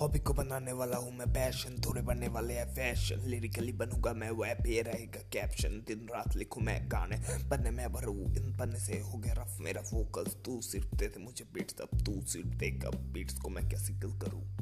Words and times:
Hobby 0.00 0.18
को 0.18 0.32
बनाने 0.34 0.72
वाला 0.72 0.96
हूँ 0.96 1.12
मैं 1.12 1.26
पैशन 1.32 1.82
थोड़े 1.86 2.02
बनने 2.02 2.28
वाले 2.28 2.54
हैं 2.54 2.74
फ़ैशन 2.74 3.20
लिरिकली 3.26 3.72
बनूँगा 3.72 4.12
मैं 4.12 4.30
वह 4.30 4.48
ये 4.66 4.82
रहेगा 4.82 5.20
कैप्शन 5.32 5.68
दिन 5.68 6.08
रात 6.14 6.36
लिखूँ 6.36 6.62
मैं 6.62 6.88
गाने 6.92 7.16
बनने 7.48 7.70
में 7.70 7.92
भरू। 7.92 8.12
इन 8.12 8.56
पन्ने 8.58 8.78
से 8.80 9.00
हो 9.00 9.18
गया 9.18 9.32
रफ 9.32 9.58
मेरा 9.60 9.82
फोकस 9.82 10.36
तू 10.44 10.60
सिर्फ़ 10.60 10.96
दे 10.96 11.12
मुझे 11.18 11.44
बीट्स 11.54 11.80
अब 11.80 12.02
तू 12.04 12.20
सिर्फ़ 12.26 12.48
देगा 12.48 12.90
बीट्स 12.90 13.38
को 13.38 13.48
मैं 13.48 13.68
कैसे 13.68 13.92
किल 13.92 14.18
करूँ? 14.18 14.59